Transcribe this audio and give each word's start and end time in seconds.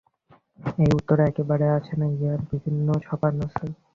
এই 0.79 0.91
উত্তরও 0.97 1.23
একেবারে 1.29 1.65
আসে 1.77 1.93
নাই, 1.99 2.11
ইহারও 2.15 2.45
বিভিন্ন 2.51 2.87
সোপান 3.07 3.33
আছে। 3.45 3.65